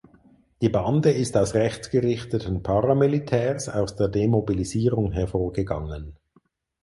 [0.63, 6.17] Die Bande ist aus rechtsgerichteten Paramilitärs aus der Demobilisierung hervorgegangen.